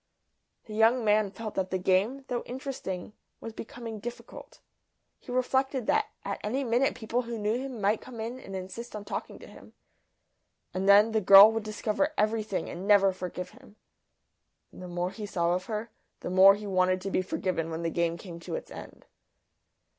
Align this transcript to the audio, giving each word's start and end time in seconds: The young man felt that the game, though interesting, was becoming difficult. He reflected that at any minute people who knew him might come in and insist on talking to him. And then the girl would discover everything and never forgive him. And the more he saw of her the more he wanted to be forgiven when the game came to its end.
The 0.65 0.73
young 0.73 1.05
man 1.05 1.29
felt 1.29 1.53
that 1.53 1.69
the 1.69 1.77
game, 1.77 2.25
though 2.27 2.41
interesting, 2.47 3.13
was 3.39 3.53
becoming 3.53 3.99
difficult. 3.99 4.59
He 5.19 5.31
reflected 5.31 5.85
that 5.85 6.07
at 6.25 6.39
any 6.43 6.63
minute 6.63 6.95
people 6.95 7.21
who 7.21 7.37
knew 7.37 7.53
him 7.53 7.79
might 7.79 8.01
come 8.01 8.19
in 8.19 8.39
and 8.39 8.55
insist 8.55 8.95
on 8.95 9.05
talking 9.05 9.37
to 9.37 9.45
him. 9.45 9.73
And 10.73 10.89
then 10.89 11.11
the 11.11 11.21
girl 11.21 11.51
would 11.51 11.61
discover 11.61 12.15
everything 12.17 12.67
and 12.67 12.87
never 12.87 13.13
forgive 13.13 13.51
him. 13.51 13.75
And 14.71 14.81
the 14.81 14.87
more 14.87 15.11
he 15.11 15.27
saw 15.27 15.53
of 15.53 15.65
her 15.65 15.91
the 16.21 16.31
more 16.31 16.55
he 16.55 16.65
wanted 16.65 16.99
to 17.01 17.11
be 17.11 17.21
forgiven 17.21 17.69
when 17.69 17.83
the 17.83 17.91
game 17.91 18.17
came 18.17 18.39
to 18.39 18.55
its 18.55 18.71
end. 18.71 19.05